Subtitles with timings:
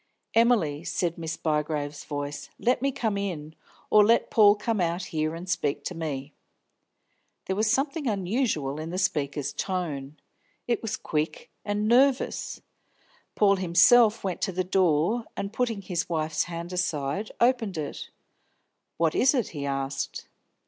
[0.33, 3.53] "Emily," said Miss Bygrave's voice, "let me come in
[3.91, 6.33] or let Paul come out here and speak to me."
[7.45, 10.17] There was something unusual in the speaker's tone;
[10.67, 12.63] it was quick and nervous.
[13.35, 18.09] Paul himself went to the door, and, putting his wife's hand aside, opened it.
[18.97, 20.27] "What is it?" he asked.